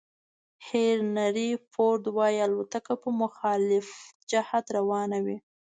[0.67, 3.87] هینري فورد وایي الوتکه په مخالف
[4.31, 5.37] جهت روانه وي.